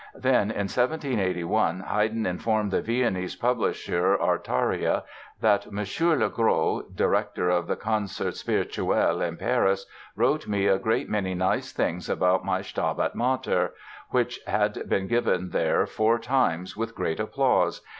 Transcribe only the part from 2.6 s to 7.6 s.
the Viennese publisher, Artaria, that "Monsieur Le Gros, director